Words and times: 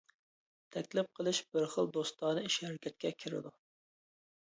تەكلىپ 0.75 1.11
قىلىش 1.19 1.43
بىر 1.53 1.69
خىل 1.75 1.91
دوستانە 1.99 2.49
ئىش-ھەرىكەتكە 2.51 3.15
كىرىدۇ. 3.25 3.57